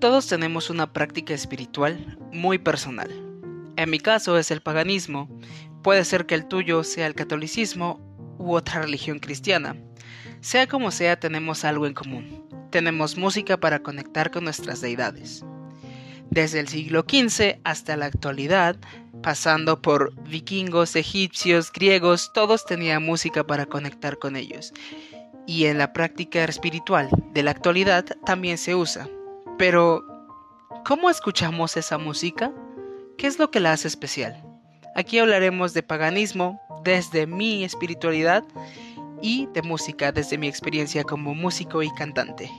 [0.00, 3.10] Todos tenemos una práctica espiritual muy personal.
[3.76, 5.28] En mi caso es el paganismo,
[5.82, 8.00] puede ser que el tuyo sea el catolicismo
[8.38, 9.76] u otra religión cristiana.
[10.40, 12.48] Sea como sea, tenemos algo en común.
[12.70, 15.44] Tenemos música para conectar con nuestras deidades.
[16.30, 18.76] Desde el siglo XV hasta la actualidad,
[19.22, 24.72] pasando por vikingos, egipcios, griegos, todos tenían música para conectar con ellos.
[25.46, 29.06] Y en la práctica espiritual de la actualidad también se usa.
[29.60, 30.02] Pero,
[30.86, 32.50] ¿cómo escuchamos esa música?
[33.18, 34.42] ¿Qué es lo que la hace especial?
[34.96, 38.42] Aquí hablaremos de paganismo desde mi espiritualidad
[39.20, 42.50] y de música desde mi experiencia como músico y cantante.